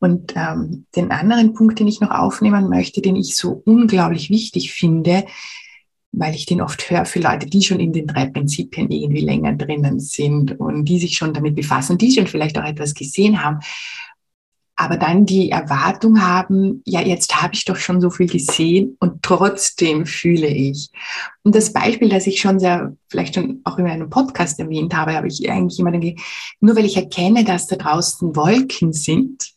Und 0.00 0.34
ähm, 0.34 0.86
den 0.96 1.10
anderen 1.10 1.54
Punkt, 1.54 1.78
den 1.78 1.86
ich 1.86 2.00
noch 2.00 2.10
aufnehmen 2.10 2.68
möchte, 2.68 3.00
den 3.02 3.16
ich 3.16 3.36
so 3.36 3.62
unglaublich 3.64 4.30
wichtig 4.30 4.72
finde, 4.72 5.26
weil 6.12 6.34
ich 6.34 6.46
den 6.46 6.60
oft 6.60 6.90
höre 6.90 7.04
für 7.04 7.20
Leute, 7.20 7.46
die 7.46 7.62
schon 7.62 7.78
in 7.78 7.92
den 7.92 8.06
drei 8.06 8.26
Prinzipien 8.26 8.90
irgendwie 8.90 9.20
länger 9.20 9.54
drinnen 9.54 10.00
sind 10.00 10.58
und 10.58 10.86
die 10.86 10.98
sich 10.98 11.16
schon 11.16 11.34
damit 11.34 11.54
befassen, 11.54 11.98
die 11.98 12.10
schon 12.10 12.26
vielleicht 12.26 12.58
auch 12.58 12.64
etwas 12.64 12.94
gesehen 12.94 13.44
haben, 13.44 13.60
aber 14.74 14.96
dann 14.96 15.26
die 15.26 15.50
Erwartung 15.50 16.22
haben, 16.22 16.80
ja, 16.86 17.02
jetzt 17.02 17.42
habe 17.42 17.52
ich 17.52 17.66
doch 17.66 17.76
schon 17.76 18.00
so 18.00 18.08
viel 18.08 18.28
gesehen 18.28 18.96
und 18.98 19.22
trotzdem 19.22 20.06
fühle 20.06 20.48
ich. 20.48 20.88
Und 21.42 21.54
das 21.54 21.74
Beispiel, 21.74 22.08
das 22.08 22.26
ich 22.26 22.40
schon 22.40 22.58
sehr, 22.58 22.96
vielleicht 23.08 23.34
schon 23.34 23.60
auch 23.64 23.76
in 23.76 23.86
einem 23.86 24.08
Podcast 24.08 24.58
erwähnt 24.58 24.96
habe, 24.96 25.12
habe 25.12 25.28
ich 25.28 25.50
eigentlich 25.50 25.84
ge- 26.00 26.16
nur 26.60 26.74
weil 26.74 26.86
ich 26.86 26.96
erkenne, 26.96 27.44
dass 27.44 27.66
da 27.66 27.76
draußen 27.76 28.34
Wolken 28.34 28.94
sind, 28.94 29.49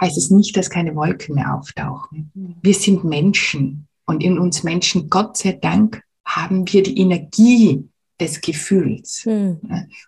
heißt 0.00 0.16
es 0.16 0.30
nicht, 0.30 0.56
dass 0.56 0.70
keine 0.70 0.94
Wolken 0.94 1.34
mehr 1.34 1.54
auftauchen. 1.54 2.30
Wir 2.62 2.74
sind 2.74 3.04
Menschen 3.04 3.86
und 4.06 4.22
in 4.22 4.38
uns 4.38 4.62
Menschen, 4.62 5.08
Gott 5.10 5.36
sei 5.36 5.52
Dank, 5.52 6.02
haben 6.24 6.70
wir 6.72 6.82
die 6.82 6.98
Energie 6.98 7.84
des 8.20 8.40
Gefühls. 8.40 9.22
Hm. 9.24 9.58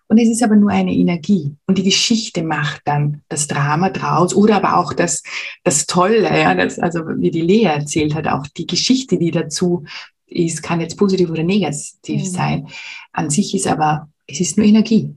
Und 0.07 0.17
es 0.17 0.29
ist 0.29 0.43
aber 0.43 0.55
nur 0.55 0.69
eine 0.69 0.93
Energie. 0.93 1.55
Und 1.65 1.77
die 1.77 1.83
Geschichte 1.83 2.43
macht 2.43 2.81
dann 2.85 3.21
das 3.27 3.47
Drama 3.47 3.89
draus 3.89 4.35
oder 4.35 4.57
aber 4.57 4.77
auch 4.77 4.93
das, 4.93 5.23
das 5.63 5.87
Tolle, 5.87 6.21
ja, 6.23 6.53
das, 6.53 6.79
also 6.79 7.01
wie 7.17 7.31
die 7.31 7.41
Lea 7.41 7.63
erzählt 7.65 8.13
hat, 8.13 8.27
auch 8.27 8.45
die 8.55 8.67
Geschichte, 8.67 9.17
die 9.17 9.31
dazu 9.31 9.83
ist, 10.27 10.61
kann 10.63 10.81
jetzt 10.81 10.97
positiv 10.97 11.29
oder 11.29 11.43
negativ 11.43 12.21
Mhm. 12.21 12.25
sein. 12.27 12.67
An 13.11 13.29
sich 13.29 13.55
ist 13.55 13.67
aber, 13.67 14.09
es 14.27 14.39
ist 14.39 14.57
nur 14.57 14.65
Energie. 14.65 15.15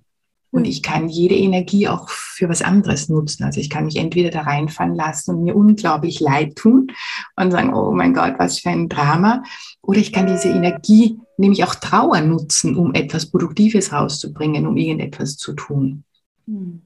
Und 0.56 0.62
Mhm. 0.62 0.68
ich 0.68 0.82
kann 0.82 1.08
jede 1.08 1.34
Energie 1.36 1.86
auch 1.86 2.08
für 2.08 2.48
was 2.48 2.62
anderes 2.62 3.08
nutzen. 3.08 3.44
Also 3.44 3.60
ich 3.60 3.70
kann 3.70 3.84
mich 3.84 3.96
entweder 3.96 4.30
da 4.30 4.42
reinfallen 4.42 4.94
lassen 4.94 5.34
und 5.34 5.44
mir 5.44 5.54
unglaublich 5.54 6.18
leid 6.20 6.56
tun 6.56 6.88
und 7.36 7.50
sagen, 7.50 7.74
oh 7.74 7.92
mein 7.92 8.14
Gott, 8.14 8.34
was 8.38 8.58
für 8.58 8.70
ein 8.70 8.88
Drama. 8.88 9.42
Oder 9.82 9.98
ich 9.98 10.12
kann 10.12 10.26
diese 10.26 10.48
Energie, 10.48 11.20
nämlich 11.36 11.62
auch 11.64 11.74
Trauer 11.74 12.20
nutzen, 12.22 12.76
um 12.76 12.94
etwas 12.94 13.26
Produktives 13.26 13.92
rauszubringen, 13.92 14.66
um 14.66 14.76
irgendetwas 14.76 15.36
zu 15.36 15.52
tun. 15.52 16.04
Mhm. 16.46 16.82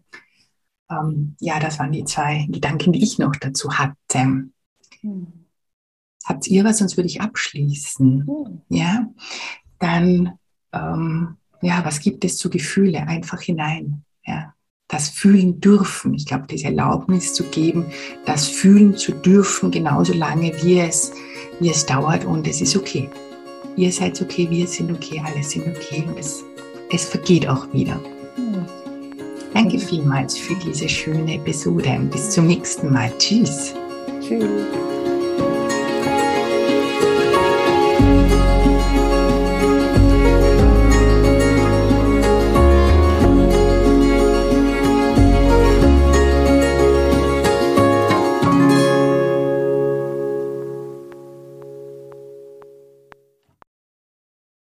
Ähm, 0.91 1.37
ja, 1.41 1.61
das 1.61 1.79
waren 1.79 1.93
die 1.93 2.05
zwei 2.05 2.47
Gedanken, 2.49 2.93
die 2.93 3.03
ich 3.03 3.19
noch 3.19 3.37
dazu 3.37 3.79
hatte. 3.79 4.51
Mhm. 5.03 5.27
Habt 6.25 6.47
ihr 6.49 6.65
was, 6.65 6.79
sonst 6.79 6.97
würde 6.97 7.09
ich 7.09 7.21
abschließen. 7.21 8.25
Mhm. 8.27 8.63
Ja, 8.69 9.07
dann, 9.79 10.33
ähm, 10.73 11.37
ja, 11.63 11.85
was 11.85 12.01
gibt 12.01 12.25
es 12.25 12.37
zu 12.37 12.51
Gefühle? 12.51 13.07
Einfach 13.07 13.41
hinein. 13.41 14.05
Ja, 14.25 14.55
das 14.89 15.09
fühlen 15.09 15.61
dürfen. 15.61 16.15
Ich 16.15 16.27
glaube, 16.27 16.47
diese 16.51 16.67
Erlaubnis 16.67 17.35
zu 17.35 17.45
geben, 17.45 17.87
das 18.27 18.49
fühlen 18.49 18.97
zu 18.97 19.13
dürfen, 19.13 19.71
genauso 19.71 20.13
lange 20.13 20.53
wie 20.63 20.81
es, 20.81 21.13
wie 21.61 21.71
es 21.71 21.87
dauert 21.87 22.25
und 22.25 22.47
es 22.47 22.61
ist 22.61 22.77
okay. 22.77 23.09
Ihr 23.77 23.93
seid 23.93 24.21
okay, 24.21 24.49
wir 24.51 24.67
sind 24.67 24.91
okay, 24.91 25.23
alle 25.25 25.43
sind 25.43 25.67
okay 25.69 26.05
und 26.07 26.19
es, 26.19 26.43
es 26.91 27.05
vergeht 27.05 27.49
auch 27.49 27.73
wieder. 27.73 28.01
Danke 29.55 29.79
vielmals 29.79 30.39
für 30.39 30.55
diese 30.57 30.89
schöne 30.89 31.35
Episode. 31.35 31.99
Bis 32.11 32.31
zum 32.31 32.47
nächsten 32.47 32.93
Mal. 32.93 33.13
Tschüss. 33.19 33.75
Tschüss. 34.21 35.00